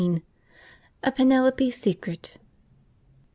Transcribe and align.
A 1.03 1.11
Penelope 1.11 1.69
secret. 1.69 2.39